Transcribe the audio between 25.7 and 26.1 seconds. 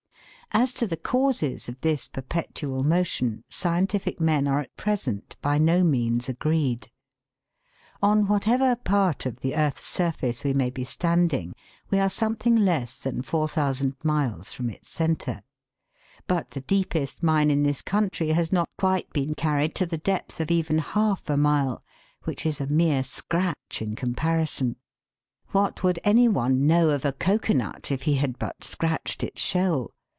would